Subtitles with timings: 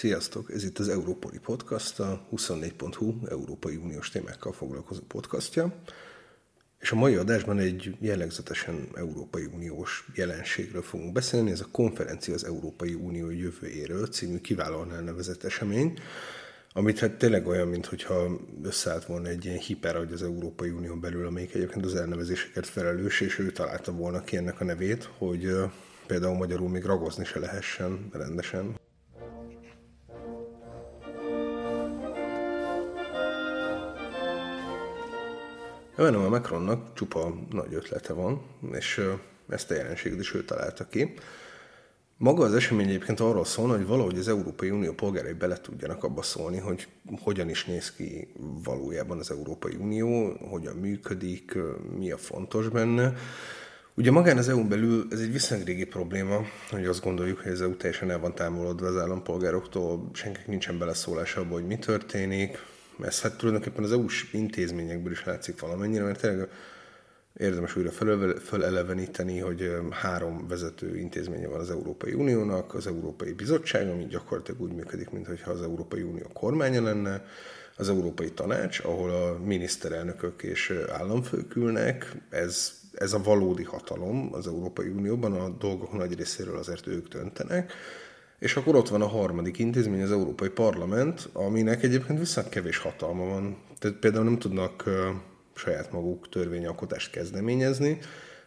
[0.00, 0.52] Sziasztok!
[0.52, 5.74] Ez itt az Európoli Podcast, a 24.hu Európai Uniós témákkal foglalkozó podcastja.
[6.78, 11.50] És a mai adásban egy jellegzetesen Európai Uniós jelenségről fogunk beszélni.
[11.50, 15.98] Ez a konferencia az Európai Unió jövőjéről című kiválóan elnevezett esemény,
[16.72, 21.54] amit hát tényleg olyan, mintha összeállt volna egy ilyen hiperagy az Európai Unió belül, amelyik
[21.54, 25.56] egyébként az elnevezéseket felelős, és ő találta volna ki ennek a nevét, hogy
[26.06, 28.78] például magyarul még ragozni se lehessen rendesen.
[36.00, 39.00] Emmanuel Macronnak csupa nagy ötlete van, és
[39.48, 41.14] ezt a jelenséget is ő találta ki.
[42.16, 46.22] Maga az esemény egyébként arról szól, hogy valahogy az Európai Unió polgárai bele tudjanak abba
[46.22, 46.88] szólni, hogy
[47.22, 48.32] hogyan is néz ki
[48.64, 51.58] valójában az Európai Unió, hogyan működik,
[51.98, 53.14] mi a fontos benne.
[53.94, 56.40] Ugye magán az EU-n belül ez egy viszonylag régi probléma,
[56.70, 61.40] hogy azt gondoljuk, hogy az EU teljesen el van távolodva az állampolgároktól, senkinek nincsen beleszólása
[61.40, 62.58] abban, hogy mi történik,
[63.04, 66.48] ez hát tulajdonképpen az EU-s intézményekből is látszik valamennyire, mert tényleg
[67.36, 67.90] érdemes újra
[68.40, 74.72] feleleveníteni, hogy három vezető intézménye van az Európai Uniónak, az Európai Bizottság, ami gyakorlatilag úgy
[74.72, 77.24] működik, mintha az Európai Unió kormánya lenne,
[77.76, 84.46] az Európai Tanács, ahol a miniszterelnökök és államfők ülnek, ez, ez a valódi hatalom az
[84.46, 87.72] Európai Unióban, a dolgok nagy részéről azért ők döntenek,
[88.40, 93.24] és akkor ott van a harmadik intézmény, az Európai Parlament, aminek egyébként viszont kevés hatalma
[93.24, 93.56] van.
[93.78, 94.84] Tehát például nem tudnak
[95.54, 97.98] saját maguk törvényalkotást kezdeményezni,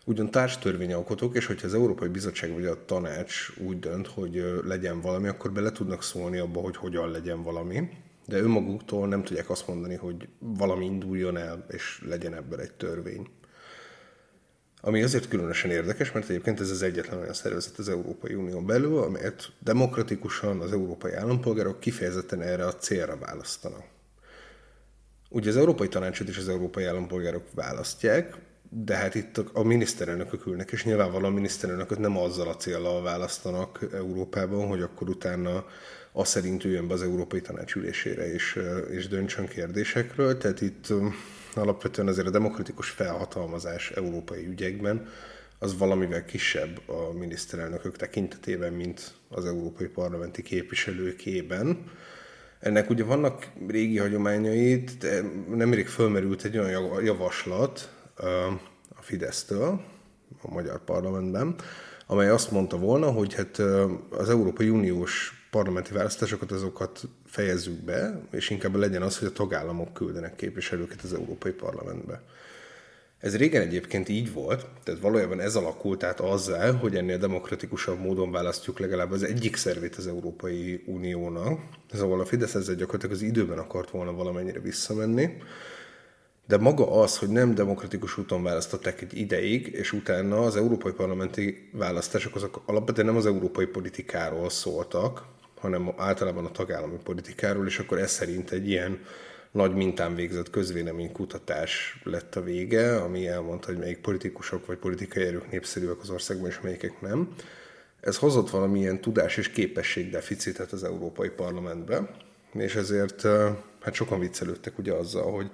[0.05, 5.01] ugyan társ törvényalkotók, és hogyha az Európai Bizottság vagy a tanács úgy dönt, hogy legyen
[5.01, 7.89] valami, akkor bele tudnak szólni abba, hogy hogyan legyen valami.
[8.25, 13.27] De önmaguktól nem tudják azt mondani, hogy valami induljon el, és legyen ebből egy törvény.
[14.85, 18.97] Ami azért különösen érdekes, mert egyébként ez az egyetlen olyan szervezet az Európai Unión belül,
[18.97, 23.83] amelyet demokratikusan az európai állampolgárok kifejezetten erre a célra választanak.
[25.29, 28.35] Ugye az Európai Tanácsot és az európai állampolgárok választják,
[28.69, 33.79] de hát itt a miniszterelnökök ülnek, és nyilvánvalóan a miniszterelnököt nem azzal a célral választanak
[33.93, 35.65] Európában, hogy akkor utána
[36.11, 40.37] az szerint üljön be az Európai Tanács ülésére és, és döntsön kérdésekről.
[40.37, 40.87] Tehát itt
[41.61, 45.07] alapvetően azért a demokratikus felhatalmazás európai ügyekben
[45.59, 51.91] az valamivel kisebb a miniszterelnökök tekintetében, mint az európai parlamenti képviselőkében.
[52.59, 57.91] Ennek ugye vannak régi hagyományai, de nemrég fölmerült egy olyan javaslat
[58.95, 59.81] a Fidesztől
[60.41, 61.55] a magyar parlamentben,
[62.07, 63.57] amely azt mondta volna, hogy hát
[64.09, 69.93] az Európai Uniós parlamenti választásokat, azokat fejezzük be, és inkább legyen az, hogy a tagállamok
[69.93, 72.21] küldenek képviselőket az Európai Parlamentbe.
[73.19, 78.31] Ez régen egyébként így volt, tehát valójában ez alakult át azzal, hogy ennél demokratikusabb módon
[78.31, 81.59] választjuk legalább az egyik szervét az Európai Uniónak.
[81.93, 85.37] Szóval a Fidesz ezzel gyakorlatilag az időben akart volna valamennyire visszamenni,
[86.47, 91.69] de maga az, hogy nem demokratikus úton választották egy ideig, és utána az európai parlamenti
[91.73, 95.31] választások azok alapvetően nem az európai politikáról szóltak,
[95.63, 98.99] hanem általában a tagállami politikáról, és akkor ez szerint egy ilyen
[99.51, 105.51] nagy mintán végzett közvéleménykutatás lett a vége, ami elmondta, hogy melyik politikusok vagy politikai erők
[105.51, 107.33] népszerűek az országban, és melyikek nem.
[108.01, 112.09] Ez hozott valamilyen tudás és képesség deficitet az Európai Parlamentbe,
[112.53, 113.21] és ezért
[113.81, 115.49] hát sokan viccelődtek ugye azzal, hogy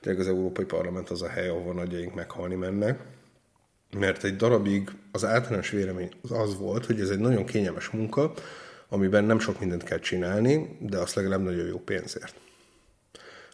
[0.00, 3.00] tényleg az Európai Parlament az a hely, ahol nagyjaink meghalni mennek,
[3.98, 8.32] mert egy darabig az általános vélemény az, az volt, hogy ez egy nagyon kényelmes munka,
[8.92, 12.34] amiben nem sok mindent kell csinálni, de azt legalább nagyon jó pénzért.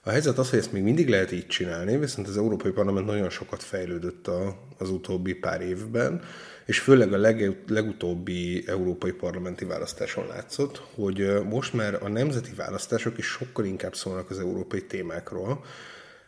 [0.03, 3.31] A helyzet az, hogy ezt még mindig lehet így csinálni, viszont az Európai Parlament nagyon
[3.31, 6.23] sokat fejlődött a, az utóbbi pár évben,
[6.67, 13.19] és főleg a leg, legutóbbi európai parlamenti választáson látszott, hogy most már a nemzeti választások
[13.19, 15.65] is sokkal inkább szólnak az európai témákról,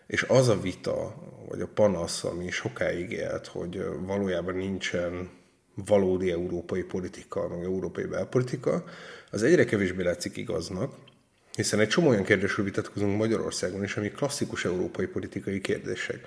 [0.06, 1.14] és az a vita,
[1.48, 5.28] vagy a panasz, ami sokáig élt, hogy valójában nincsen
[5.74, 8.84] valódi európai politika, meg európai belpolitika,
[9.30, 10.94] az egyre kevésbé látszik igaznak,
[11.56, 16.26] hiszen egy csomó olyan kérdésről vitatkozunk Magyarországon is, ami klasszikus európai politikai kérdések.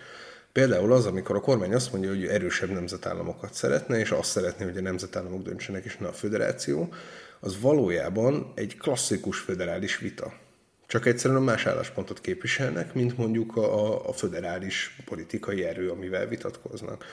[0.51, 4.77] Például az, amikor a kormány azt mondja, hogy erősebb nemzetállamokat szeretne, és azt szeretné, hogy
[4.77, 6.93] a nemzetállamok döntsenek, és ne a föderáció,
[7.39, 10.33] az valójában egy klasszikus föderális vita.
[10.87, 17.05] Csak egyszerűen más álláspontot képviselnek, mint mondjuk a, a föderális politikai erő, amivel vitatkoznak.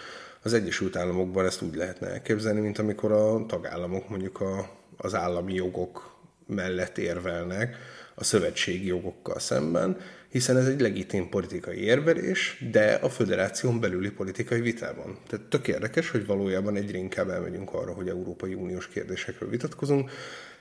[0.42, 5.54] Az Egyesült Államokban ezt úgy lehetne elképzelni, mint amikor a tagállamok mondjuk a, az állami
[5.54, 7.76] jogok mellett érvelnek
[8.14, 9.96] a szövetségi jogokkal szemben,
[10.28, 15.18] hiszen ez egy legitim politikai érvelés, de a föderáción belüli politikai vitában.
[15.26, 20.10] Tehát tök érdekes, hogy valójában egyre inkább elmegyünk arra, hogy Európai Uniós kérdésekről vitatkozunk,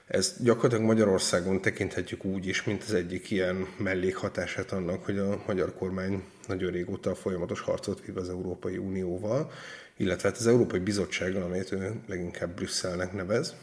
[0.09, 5.73] ezt gyakorlatilag Magyarországon tekinthetjük úgy is, mint az egyik ilyen mellékhatását annak, hogy a magyar
[5.73, 9.51] kormány nagyon régóta folyamatos harcot vív az Európai Unióval,
[9.97, 13.55] illetve hát az Európai Bizottsággal, amelyet ő leginkább Brüsszelnek nevez.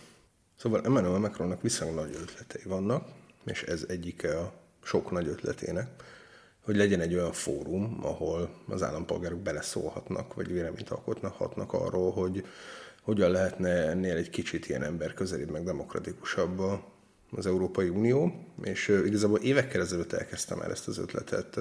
[0.56, 3.08] Szóval Emmanuel Macronnak viszonylag nagy ötletei vannak,
[3.44, 4.52] és ez egyike a
[4.82, 5.88] sok nagy ötletének,
[6.60, 12.44] hogy legyen egy olyan fórum, ahol az állampolgárok beleszólhatnak, vagy véleményt alkotnak arról, hogy
[13.06, 16.60] hogyan lehetne ennél egy kicsit ilyen ember közelibb, meg demokratikusabb
[17.30, 18.32] az Európai Unió,
[18.62, 21.58] és igazából évekkel ezelőtt elkezdtem el ezt az ötletet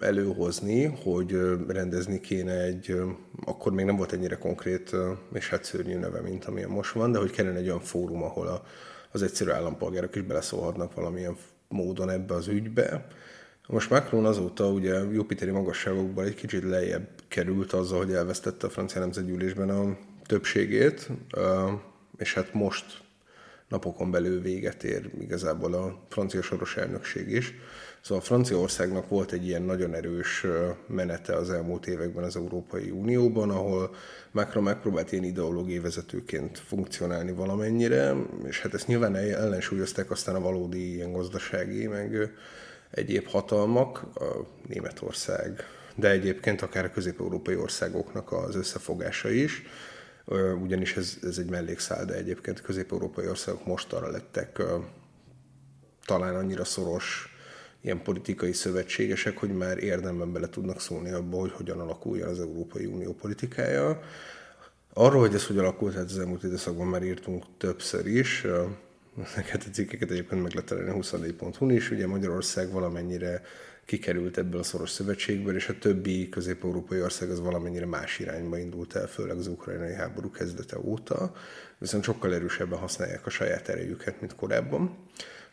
[0.00, 1.38] előhozni, hogy
[1.68, 3.00] rendezni kéne egy,
[3.44, 4.96] akkor még nem volt ennyire konkrét
[5.32, 8.66] és hát szörnyű neve, mint amilyen most van, de hogy kellene egy olyan fórum, ahol
[9.12, 11.36] az egyszerű állampolgárok is beleszólhatnak valamilyen
[11.68, 13.06] módon ebbe az ügybe.
[13.68, 19.00] Most Macron azóta ugye Jupiteri magasságokban egy kicsit lejjebb került azzal, hogy elvesztette a francia
[19.00, 19.96] nemzetgyűlésben a
[20.26, 21.08] többségét,
[22.18, 23.04] és hát most
[23.68, 27.54] napokon belül véget ér igazából a francia soros elnökség is.
[28.00, 30.46] Szóval Franciaországnak volt egy ilyen nagyon erős
[30.86, 33.94] menete az elmúlt években az Európai Unióban, ahol
[34.30, 38.14] Macron megpróbált ilyen ideológiai vezetőként funkcionálni valamennyire,
[38.44, 42.32] és hát ezt nyilván ellensúlyozták aztán a valódi ilyen gazdasági, meg
[42.90, 45.64] egyéb hatalmak, a Németország,
[45.96, 49.62] de egyébként akár a közép-európai országoknak az összefogása is,
[50.62, 54.62] ugyanis ez, ez egy mellékszál, de egyébként közép-európai országok most arra lettek
[56.04, 57.30] talán annyira szoros
[57.80, 62.86] ilyen politikai szövetségesek, hogy már érdemben bele tudnak szólni abba, hogy hogyan alakuljon az Európai
[62.86, 64.00] Unió politikája.
[64.92, 68.46] Arról, hogy ez hogy alakult, hát az elmúlt időszakban már írtunk többször is.
[69.24, 71.90] Ezeket a cikkeket egyébként meg lehet találni a 24.hu-n is.
[71.90, 73.42] Ugye Magyarország valamennyire
[73.84, 78.94] kikerült ebből a szoros szövetségből, és a többi közép-európai ország az valamennyire más irányba indult
[78.94, 81.32] el, főleg az ukrajnai háború kezdete óta,
[81.78, 84.96] viszont sokkal erősebben használják a saját erejüket, mint korábban.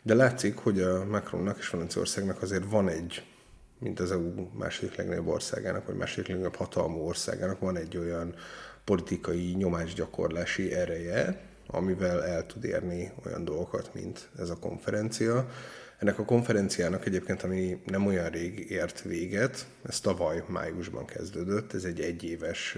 [0.02, 3.24] De látszik, hogy a Macronnak és Franciaországnak azért van egy,
[3.78, 8.34] mint az EU második legnagyobb országának, vagy második legnagyobb hatalmú országának van egy olyan
[8.84, 15.48] politikai nyomásgyakorlási ereje, amivel el tud érni olyan dolgokat, mint ez a konferencia.
[15.98, 21.84] Ennek a konferenciának egyébként, ami nem olyan rég ért véget, ez tavaly májusban kezdődött, ez
[21.84, 22.76] egy egyéves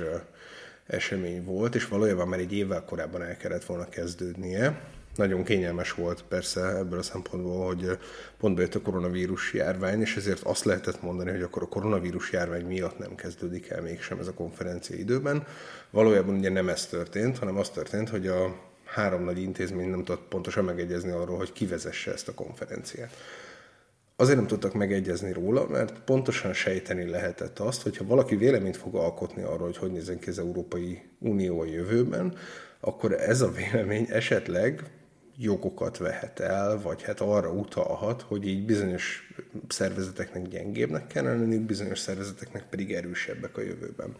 [0.86, 4.80] esemény volt, és valójában már egy évvel korábban el kellett volna kezdődnie,
[5.16, 7.98] nagyon kényelmes volt persze ebből a szempontból, hogy
[8.38, 12.64] pont bejött a koronavírus járvány, és ezért azt lehetett mondani, hogy akkor a koronavírus járvány
[12.64, 15.46] miatt nem kezdődik el mégsem ez a konferencia időben.
[15.90, 18.56] Valójában ugye nem ez történt, hanem az történt, hogy a
[18.86, 23.16] három nagy intézmény nem tudott pontosan megegyezni arról, hogy kivezesse ezt a konferenciát.
[24.16, 29.42] Azért nem tudtak megegyezni róla, mert pontosan sejteni lehetett azt, hogyha valaki véleményt fog alkotni
[29.42, 32.34] arról, hogy hogy nézzen ki az Európai Unió a jövőben,
[32.80, 34.90] akkor ez a vélemény esetleg
[35.38, 39.32] jogokat vehet el, vagy hát arra utalhat, hogy így bizonyos
[39.68, 44.14] szervezeteknek gyengébbnek kell lenniük, bizonyos szervezeteknek pedig erősebbek a jövőben.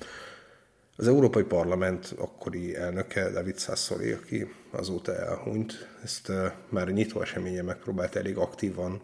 [0.98, 6.32] Az Európai Parlament akkori elnöke, David Sassoli, aki azóta elhunyt, ezt
[6.68, 9.00] már nyitó eseménye megpróbált elég aktívan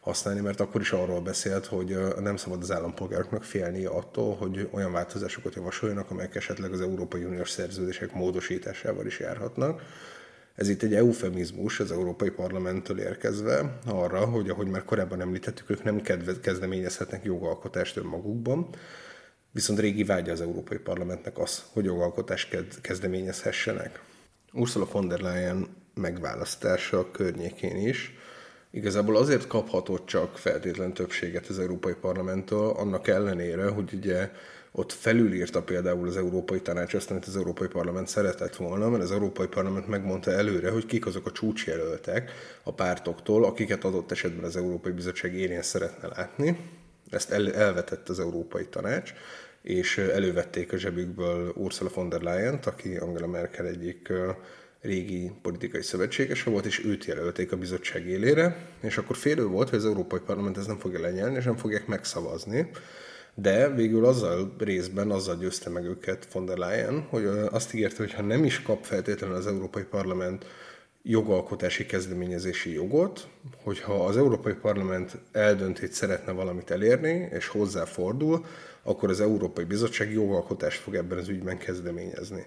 [0.00, 4.92] használni, mert akkor is arról beszélt, hogy nem szabad az állampolgároknak félni attól, hogy olyan
[4.92, 9.82] változásokat javasoljanak, amelyek esetleg az Európai Uniós szerződések módosításával is járhatnak.
[10.54, 15.84] Ez itt egy eufemizmus az Európai Parlamenttől érkezve arra, hogy ahogy már korábban említettük, ők
[15.84, 16.02] nem
[16.40, 18.68] kezdeményezhetnek jogalkotást önmagukban,
[19.56, 24.02] viszont régi vágya az Európai Parlamentnek az, hogy jogalkotást kezdeményezhessenek.
[24.52, 28.14] Ursula von der Leyen megválasztása környékén is
[28.70, 34.30] igazából azért kaphatott csak feltétlen többséget az Európai Parlamenttől, annak ellenére, hogy ugye
[34.72, 39.12] ott felülírta például az Európai Tanács azt, amit az Európai Parlament szeretett volna, mert az
[39.12, 42.30] Európai Parlament megmondta előre, hogy kik azok a csúcsjelöltek
[42.62, 46.58] a pártoktól, akiket adott esetben az Európai Bizottság érén szeretne látni.
[47.10, 49.12] Ezt el, elvetett az Európai Tanács,
[49.66, 54.12] és elővették a zsebükből Ursula von der Leyen-t, aki Angela Merkel egyik
[54.80, 59.78] régi politikai szövetségese volt, és őt jelölték a bizottság élére, és akkor félő volt, hogy
[59.78, 62.70] az Európai Parlament ez nem fogja lenyelni, és nem fogják megszavazni.
[63.34, 68.12] De végül azzal részben azzal győzte meg őket von der Leyen, hogy azt ígérte, hogy
[68.12, 70.44] ha nem is kap feltétlenül az Európai Parlament
[71.08, 73.28] jogalkotási kezdeményezési jogot,
[73.62, 78.44] hogyha az Európai Parlament eldönt, hogy szeretne valamit elérni, és hozzáfordul,
[78.82, 82.46] akkor az Európai Bizottság jogalkotást fog ebben az ügyben kezdeményezni.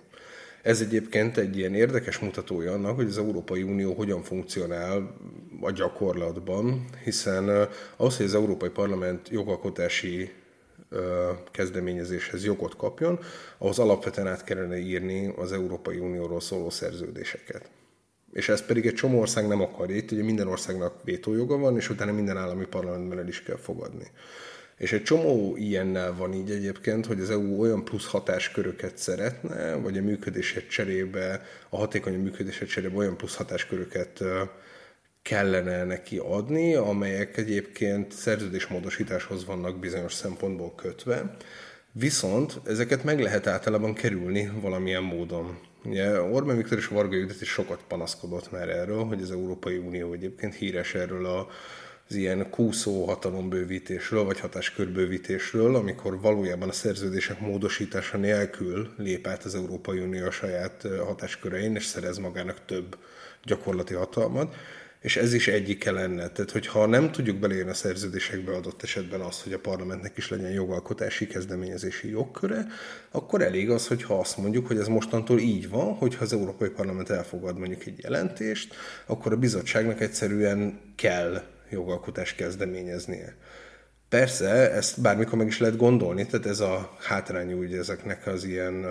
[0.61, 5.15] Ez egyébként egy ilyen érdekes mutatója annak, hogy az Európai Unió hogyan funkcionál
[5.61, 10.31] a gyakorlatban, hiszen ahhoz, hogy az Európai Parlament jogalkotási
[11.51, 13.19] kezdeményezéshez jogot kapjon,
[13.57, 17.69] ahhoz alapvetően át kellene írni az Európai Unióról szóló szerződéseket.
[18.33, 19.95] És ezt pedig egy csomó ország nem akarja.
[19.95, 24.07] Itt ugye minden országnak vétójoga van, és utána minden állami parlamentben el is kell fogadni.
[24.77, 29.97] És egy csomó ilyennel van így egyébként, hogy az EU olyan plusz hatásköröket szeretne, vagy
[29.97, 34.23] a működését cserébe, a hatékony működését cserébe olyan plusz hatásköröket
[35.21, 41.35] kellene neki adni, amelyek egyébként szerződésmódosításhoz vannak bizonyos szempontból kötve,
[41.91, 45.59] viszont ezeket meg lehet általában kerülni valamilyen módon.
[45.83, 50.13] Ugye Orbán Viktor és Varga Judit is sokat panaszkodott már erről, hogy az Európai Unió
[50.13, 51.47] egyébként híres erről a
[52.09, 59.55] az ilyen kúszó hatalombővítésről, vagy hatáskörbővítésről, amikor valójában a szerződések módosítása nélkül lép át az
[59.55, 62.97] Európai Unió a saját hatáskörein, és szerez magának több
[63.43, 64.55] gyakorlati hatalmat
[65.01, 66.27] és ez is egyike lenne.
[66.29, 70.51] Tehát, hogyha nem tudjuk belérni a szerződésekbe adott esetben azt, hogy a parlamentnek is legyen
[70.51, 72.65] jogalkotási kezdeményezési jogköre,
[73.11, 77.09] akkor elég az, hogyha azt mondjuk, hogy ez mostantól így van, hogyha az Európai Parlament
[77.09, 78.75] elfogad mondjuk egy jelentést,
[79.05, 83.35] akkor a bizottságnak egyszerűen kell jogalkotást kezdeményeznie.
[84.09, 88.85] Persze, ezt bármikor meg is lehet gondolni, tehát ez a hátrány úgy ezeknek az ilyen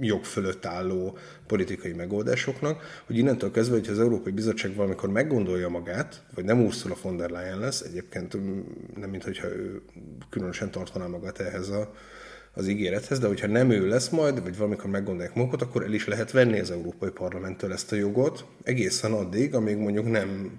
[0.00, 6.22] jog fölött álló politikai megoldásoknak, hogy innentől kezdve, hogy az Európai Bizottság valamikor meggondolja magát,
[6.34, 8.36] vagy nem Ursula von der Leyen lesz, egyébként
[8.96, 9.82] nem mintha ő
[10.30, 11.94] különösen tartaná magát ehhez a,
[12.52, 16.06] az ígérethez, de hogyha nem ő lesz majd, vagy valamikor meggondolják magukat, akkor el is
[16.06, 20.58] lehet venni az Európai Parlamenttől ezt a jogot, egészen addig, amíg mondjuk nem,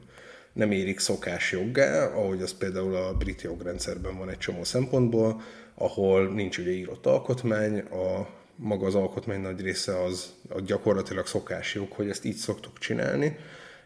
[0.53, 5.41] nem érik szokás joggá, ahogy az például a brit jogrendszerben van egy csomó szempontból,
[5.75, 11.91] ahol nincs ugye írott alkotmány, a maga az alkotmány nagy része az a gyakorlatilag szokásjog,
[11.91, 13.37] hogy ezt így szoktuk csinálni,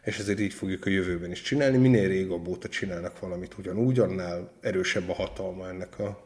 [0.04, 1.78] és ezért így fogjuk a jövőben is csinálni.
[1.78, 6.24] Minél régebb óta csinálnak valamit ugyanúgy, annál erősebb a hatalma ennek a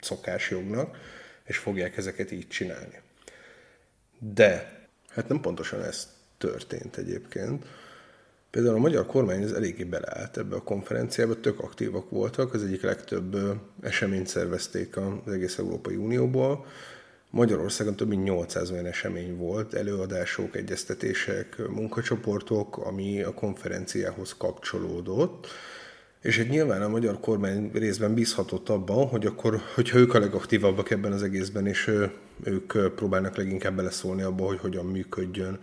[0.00, 0.96] szokásjognak,
[1.44, 3.00] és fogják ezeket így csinálni.
[4.18, 7.66] De, hát nem pontosan ez történt egyébként.
[8.50, 12.82] Például a magyar kormány az eléggé beleállt ebbe a konferenciába, tök aktívak voltak, az egyik
[12.82, 13.36] legtöbb
[13.80, 16.66] eseményt szervezték az egész Európai Unióból,
[17.34, 25.46] Magyarországon több mint 800 olyan esemény volt, előadások, egyeztetések, munkacsoportok, ami a konferenciához kapcsolódott.
[26.20, 30.90] És egy nyilván a magyar kormány részben bízhatott abban, hogy akkor, hogyha ők a legaktívabbak
[30.90, 31.90] ebben az egészben, és
[32.44, 35.58] ők próbálnak leginkább beleszólni abba, hogy hogyan működjön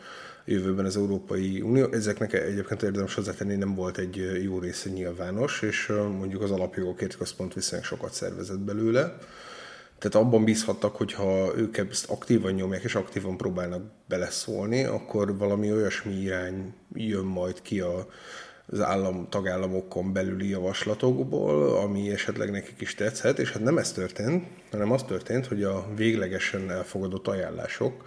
[0.45, 1.87] jövőben az Európai Unió.
[1.91, 7.53] Ezeknek egyébként érdemes hozzátenni, nem volt egy jó része nyilvános, és mondjuk az alapjogokért központ
[7.53, 9.17] viszonylag sokat szervezett belőle.
[9.99, 15.71] Tehát abban bízhattak, hogy ha ők ezt aktívan nyomják és aktívan próbálnak beleszólni, akkor valami
[15.71, 18.07] olyasmi irány jön majd ki a,
[18.65, 24.47] az állam, tagállamokon belüli javaslatokból, ami esetleg nekik is tetszhet, és hát nem ez történt,
[24.71, 28.05] hanem az történt, hogy a véglegesen elfogadott ajánlások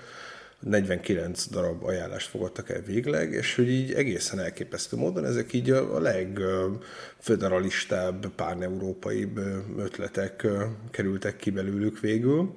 [0.62, 5.95] 49 darab ajánlást fogadtak el végleg, és hogy így egészen elképesztő módon ezek így a,
[5.95, 9.40] a legfederalistább, párneurópaibb
[9.78, 10.47] ötletek
[10.90, 12.52] kerültek ki belőlük végül.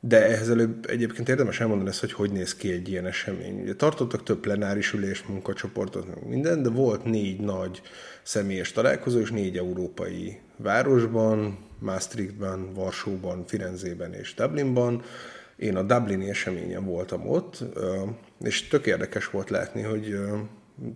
[0.00, 3.60] De ehhez előbb egyébként érdemes elmondani ezt, hogy hogy néz ki egy ilyen esemény.
[3.60, 7.82] Ugye tartottak több plenáris ülés, munkacsoportot, minden, de volt négy nagy
[8.22, 15.02] személyes találkozó, és négy európai városban, Maastrichtban, Varsóban, Firenzében és Dublinban,
[15.62, 17.64] én a Dublini eseményen voltam ott,
[18.42, 20.18] és tök érdekes volt látni, hogy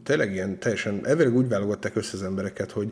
[0.02, 2.90] tényleg ilyen teljesen, elvileg úgy válogatták össze az embereket, hogy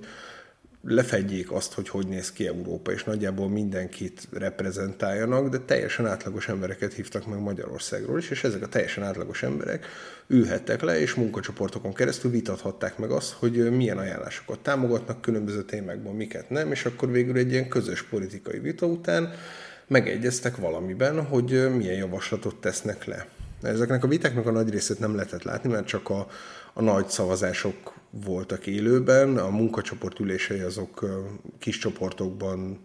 [0.86, 6.92] lefedjék azt, hogy hogy néz ki Európa, és nagyjából mindenkit reprezentáljanak, de teljesen átlagos embereket
[6.92, 9.86] hívtak meg Magyarországról is, és ezek a teljesen átlagos emberek
[10.26, 16.50] ülhettek le, és munkacsoportokon keresztül vitathatták meg azt, hogy milyen ajánlásokat támogatnak különböző témákban, miket
[16.50, 19.32] nem, és akkor végül egy ilyen közös politikai vita után
[19.86, 23.26] megegyeztek valamiben, hogy milyen javaslatot tesznek le.
[23.62, 26.28] Ezeknek a vitáknak a nagy részét nem lehetett látni, mert csak a,
[26.72, 31.04] a nagy szavazások voltak élőben, a munkacsoport ülései azok
[31.58, 32.78] kis csoportokban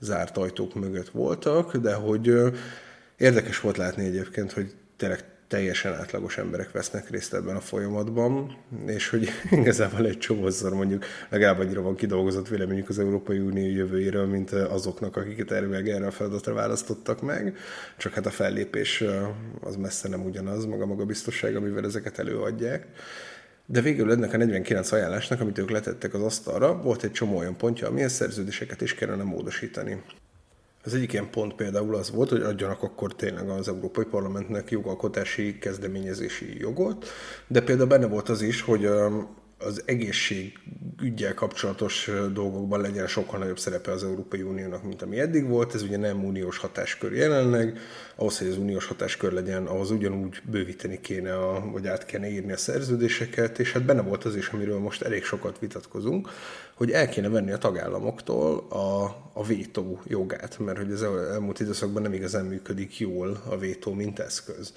[0.00, 2.32] zárt ajtók mögött voltak, de hogy
[3.16, 5.24] érdekes volt látni egyébként, hogy tényleg
[5.54, 8.56] teljesen átlagos emberek vesznek részt ebben a folyamatban,
[8.86, 9.28] és hogy
[9.60, 15.16] igazából egy csomószor mondjuk legalább annyira van kidolgozott véleményük az Európai Unió jövőjéről, mint azoknak,
[15.16, 17.56] akiket erőleg erre a feladatra választottak meg,
[17.96, 19.04] csak hát a fellépés
[19.60, 22.86] az messze nem ugyanaz, maga maga biztosság, amivel ezeket előadják.
[23.66, 27.56] De végül ennek a 49 ajánlásnak, amit ők letettek az asztalra, volt egy csomó olyan
[27.56, 30.02] pontja, amilyen szerződéseket is kellene módosítani.
[30.84, 35.58] Az egyik ilyen pont például az volt, hogy adjanak akkor tényleg az Európai Parlamentnek jogalkotási
[35.58, 37.06] kezdeményezési jogot,
[37.46, 38.88] de például benne volt az is, hogy
[39.58, 45.74] az egészségügyel kapcsolatos dolgokban legyen sokkal nagyobb szerepe az Európai Uniónak, mint ami eddig volt.
[45.74, 47.78] Ez ugye nem uniós hatáskör jelenleg.
[48.16, 52.52] Ahhoz, hogy az uniós hatáskör legyen, ahhoz ugyanúgy bővíteni kéne, a, vagy át kéne írni
[52.52, 56.28] a szerződéseket, és hát benne volt az is, amiről most elég sokat vitatkozunk,
[56.74, 62.02] hogy el kéne venni a tagállamoktól a, a vétó jogát, mert hogy az elmúlt időszakban
[62.02, 64.72] nem igazán működik jól a vétó, mint eszköz.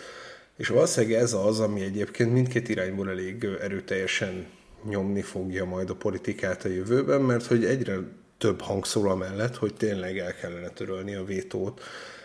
[0.58, 4.46] És valószínűleg ez az, ami egyébként mindkét irányból elég erőteljesen
[4.90, 7.98] nyomni fogja majd a politikát a jövőben, mert hogy egyre
[8.38, 11.82] több hang szól amellett, hogy tényleg el kellene törölni a vétót,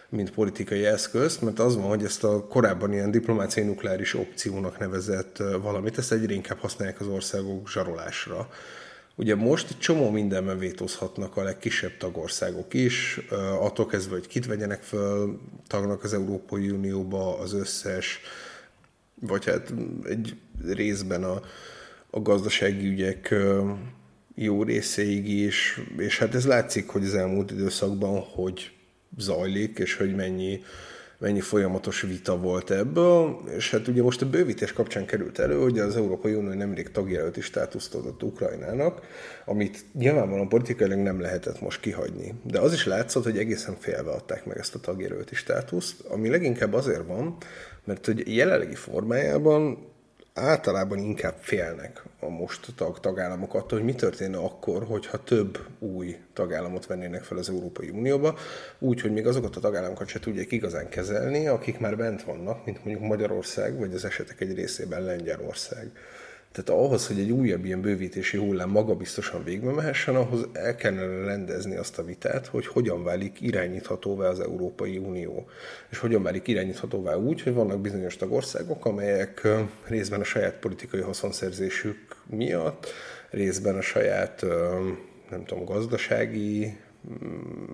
[0.08, 5.42] mint politikai eszközt, mert az van, hogy ezt a korábban ilyen diplomáciai nukleáris opciónak nevezett
[5.62, 8.48] valamit, ezt egyre inkább használják az országok zsarolásra.
[9.14, 13.20] Ugye most egy csomó mindenben vétózhatnak a legkisebb tagországok is,
[13.60, 18.20] attól kezdve, hogy kit vegyenek föl tagnak az Európai Unióba az összes,
[19.20, 21.40] vagy hát egy részben a,
[22.14, 23.34] a gazdasági ügyek
[24.34, 28.72] jó részéig is, és hát ez látszik, hogy az elmúlt időszakban hogy
[29.16, 30.60] zajlik, és hogy mennyi
[31.22, 35.78] mennyi folyamatos vita volt ebből, és hát ugye most a bővítés kapcsán került elő, hogy
[35.78, 39.00] az Európai Unió nemrég tagjelölti státuszt adott Ukrajnának,
[39.44, 42.34] amit nyilvánvalóan politikailag nem lehetett most kihagyni.
[42.44, 46.72] De az is látszott, hogy egészen félve adták meg ezt a tagjelölti státuszt, ami leginkább
[46.72, 47.36] azért van,
[47.84, 49.91] mert hogy jelenlegi formájában
[50.34, 56.16] általában inkább félnek a most tag tagállamok attól, hogy mi történne akkor, hogyha több új
[56.32, 58.38] tagállamot vennének fel az Európai Unióba,
[58.78, 62.84] úgy, hogy még azokat a tagállamokat se tudják igazán kezelni, akik már bent vannak, mint
[62.84, 65.92] mondjuk Magyarország, vagy az esetek egy részében Lengyelország.
[66.52, 71.24] Tehát ahhoz, hogy egy újabb ilyen bővítési hullám maga biztosan végbe mehessen, ahhoz el kellene
[71.24, 75.46] rendezni azt a vitát, hogy hogyan válik irányíthatóvá az Európai Unió.
[75.90, 79.48] És hogyan válik irányíthatóvá úgy, hogy vannak bizonyos tagországok, amelyek
[79.84, 82.86] részben a saját politikai haszonszerzésük miatt,
[83.30, 84.44] részben a saját
[85.30, 86.76] nem tudom, gazdasági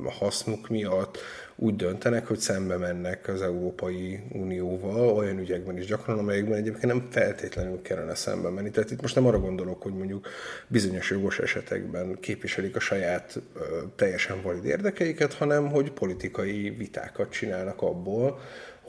[0.05, 1.19] hasznuk miatt
[1.57, 7.07] úgy döntenek, hogy szembe mennek az Európai Unióval olyan ügyekben is gyakran, amelyekben egyébként nem
[7.11, 8.71] feltétlenül kellene szembe menni.
[8.71, 10.29] Tehát itt most nem arra gondolok, hogy mondjuk
[10.69, 13.61] bizonyos jogos esetekben képviselik a saját ö,
[13.97, 18.41] teljesen valid érdekeiket, hanem hogy politikai vitákat csinálnak abból,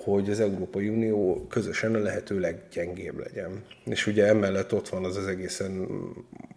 [0.04, 3.64] hogy az Európai Unió közösen a lehető leggyengébb legyen.
[3.86, 5.88] És ugye emellett ott van az az egészen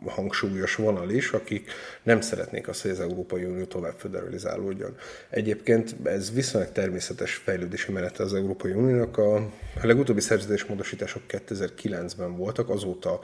[0.06, 1.70] hangsúlyos vonal is, akik
[2.02, 4.96] nem szeretnék azt, hogy az Európai Unió tovább federalizálódjon.
[5.30, 9.18] Egyébként ez viszonylag természetes fejlődési menete az Európai Uniónak.
[9.18, 9.50] A
[9.82, 13.20] legutóbbi szerződésmódosítások 2009-ben voltak, azóta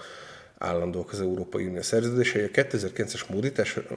[0.59, 2.43] állandók az Európai Unió szerződései.
[2.43, 3.27] A 2009-es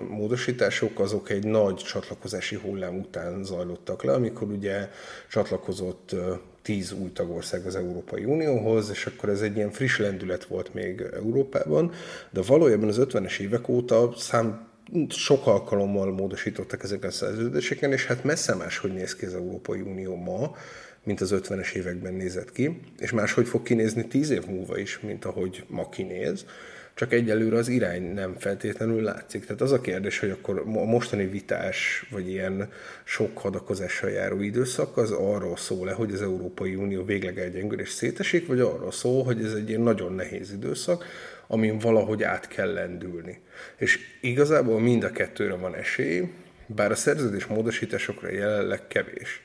[0.10, 4.90] módosítások azok egy nagy csatlakozási hullám után zajlottak le, amikor ugye
[5.30, 6.16] csatlakozott
[6.62, 11.02] tíz új tagország az Európai Unióhoz, és akkor ez egy ilyen friss lendület volt még
[11.14, 11.92] Európában,
[12.30, 14.70] de valójában az 50-es évek óta szám
[15.10, 19.82] sok alkalommal módosítottak ezeken a szerződéseken, és hát messze más, hogy néz ki az Európai
[19.82, 20.56] Unió ma,
[21.04, 25.26] mint az 50-es években nézett ki, és máshogy fog kinézni tíz év múlva is, mint
[25.26, 26.46] ahogy ma kinéz,
[26.94, 29.46] csak egyelőre az irány nem feltétlenül látszik.
[29.46, 32.70] Tehát az a kérdés, hogy akkor a mostani vitás, vagy ilyen
[33.04, 38.48] sok hadakozással járó időszak, az arról szól-e, hogy az Európai Unió végleg elgyengül és szétesik,
[38.48, 41.06] vagy arról szól, hogy ez egy ilyen nagyon nehéz időszak,
[41.48, 43.42] amin valahogy át kell lendülni.
[43.78, 46.32] És igazából mind a kettőre van esély,
[46.66, 49.42] bár a szerződés módosításokra jelenleg kevés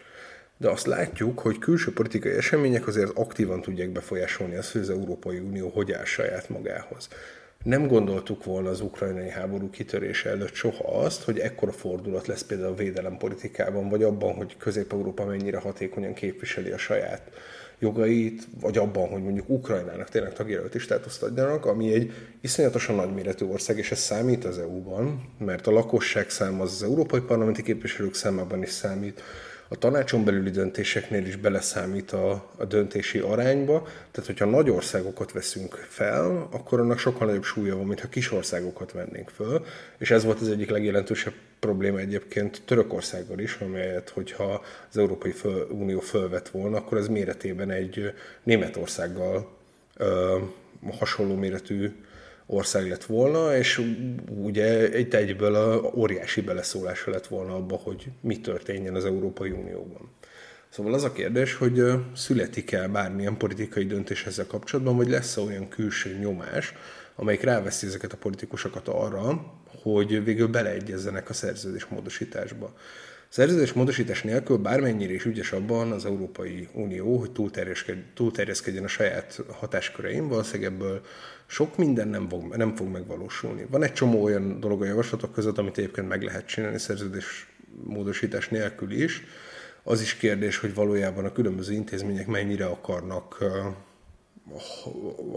[0.56, 5.38] de azt látjuk, hogy külső politikai események azért aktívan tudják befolyásolni azt, hogy az Európai
[5.38, 7.08] Unió hogy áll saját magához.
[7.64, 12.72] Nem gondoltuk volna az ukrajnai háború kitörése előtt soha azt, hogy ekkora fordulat lesz például
[12.72, 17.30] a védelempolitikában, vagy abban, hogy Közép-Európa mennyire hatékonyan képviseli a saját
[17.78, 23.78] jogait, vagy abban, hogy mondjuk Ukrajnának tényleg tagjelölti státuszt adjanak, ami egy iszonyatosan nagyméretű ország,
[23.78, 28.62] és ez számít az EU-ban, mert a lakosság száma az az európai parlamenti képviselők számában
[28.62, 29.22] is számít,
[29.68, 35.74] a tanácson belüli döntéseknél is beleszámít a, a döntési arányba, tehát hogyha nagy országokat veszünk
[35.88, 39.64] fel, akkor annak sokkal nagyobb súlya van, mintha kis országokat vennénk föl,
[39.98, 45.66] és ez volt az egyik legjelentősebb probléma egyébként Törökországgal is, amelyet, hogyha az Európai Föl,
[45.70, 49.56] Unió fölvett volna, akkor ez méretében egy Németországgal
[49.96, 50.38] ö,
[50.98, 51.92] hasonló méretű
[52.46, 53.82] ország lett volna, és
[54.42, 60.10] ugye egy egyből a óriási beleszólása lett volna abba, hogy mi történjen az Európai Unióban.
[60.68, 61.82] Szóval az a kérdés, hogy
[62.14, 66.74] születik-e bármilyen politikai döntés ezzel kapcsolatban, vagy lesz-e olyan külső nyomás,
[67.14, 72.74] amelyik ráveszi ezeket a politikusokat arra, hogy végül beleegyezzenek a szerződés módosításba.
[73.28, 77.30] Szerződés módosítás nélkül bármennyire is ügyes abban az Európai Unió, hogy
[78.14, 81.00] túlterjeszkedjen a saját hatásköreim, valószínűleg ebből
[81.46, 83.66] sok minden nem fog, nem fog megvalósulni.
[83.70, 87.46] Van egy csomó olyan dolog a javaslatok között, amit egyébként meg lehet csinálni szerződés
[87.84, 89.22] módosítás nélkül is.
[89.82, 93.44] Az is kérdés, hogy valójában a különböző intézmények mennyire akarnak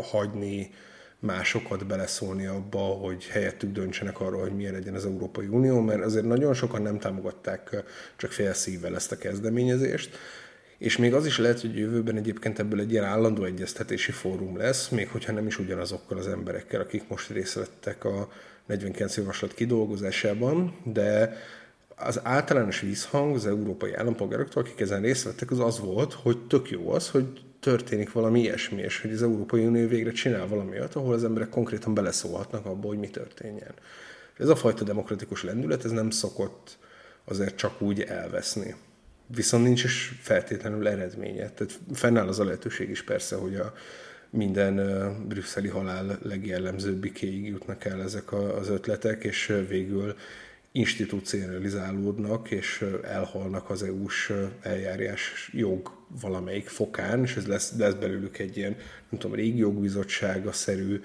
[0.01, 0.71] hagyni
[1.19, 6.25] másokat beleszólni abba, hogy helyettük döntsenek arról, hogy milyen legyen az Európai Unió, mert azért
[6.25, 7.83] nagyon sokan nem támogatták
[8.17, 10.17] csak félszívvel ezt a kezdeményezést,
[10.77, 14.89] és még az is lehet, hogy jövőben egyébként ebből egy ilyen állandó egyeztetési fórum lesz,
[14.89, 18.29] még hogyha nem is ugyanazokkal az emberekkel, akik most részt vettek a
[18.65, 21.37] 49 javaslat kidolgozásában, de
[21.95, 26.69] az általános vízhang az európai állampolgároktól, akik ezen részt vettek, az az volt, hogy tök
[26.69, 30.95] jó az, hogy történik valami ilyesmi, és hogy az Európai Unió végre csinál valami olyat,
[30.95, 33.73] ahol az emberek konkrétan beleszólhatnak abba, hogy mi történjen.
[34.33, 36.77] És ez a fajta demokratikus lendület, ez nem szokott
[37.25, 38.75] azért csak úgy elveszni.
[39.27, 41.49] Viszont nincs is feltétlenül eredménye.
[41.49, 43.73] Tehát fennáll az a lehetőség is persze, hogy a
[44.29, 44.75] minden
[45.27, 50.15] brüsszeli halál legjellemzőbbikéig jutnak el ezek az ötletek, és végül
[50.71, 58.57] institucionalizálódnak, és elhalnak az EU-s eljárás jog valamelyik fokán, és ez lesz, lesz belőlük egy
[58.57, 58.75] ilyen,
[59.09, 60.99] nem tudom, régióbizottsága szerű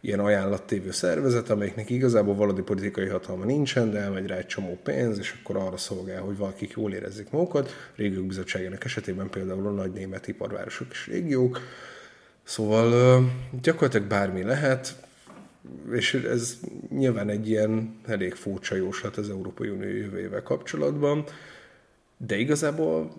[0.00, 5.18] ilyen ajánlattévő szervezet, amelyiknek igazából valódi politikai hatalma nincsen, de elmegy rá egy csomó pénz,
[5.18, 7.90] és akkor arra szolgál, hogy valakik jól érezzék magukat.
[7.96, 11.60] Régiók bizottságának esetében például a nagy német iparvárosok és régiók.
[12.42, 13.20] Szóval
[13.62, 14.94] gyakorlatilag bármi lehet,
[15.92, 21.24] és ez nyilván egy ilyen elég furcsa jóslat az Európai Unió jövőjével kapcsolatban,
[22.16, 23.12] de igazából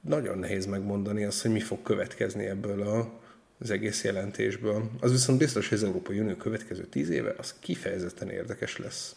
[0.00, 3.20] nagyon nehéz megmondani azt, hogy mi fog következni ebből a,
[3.58, 4.90] az egész jelentésből.
[5.00, 9.16] Az viszont biztos, hogy az Európai Unió következő tíz éve az kifejezetten érdekes lesz.